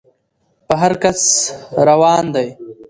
په 0.67 0.73
هر 0.81 0.93
کچ 1.03 1.21
روان 1.87 2.25
دى. 2.35 2.47